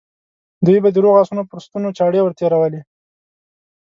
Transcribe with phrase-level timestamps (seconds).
[0.65, 2.81] دوی به د روغو آسونو پر ستونو چاړې ور تېرولې.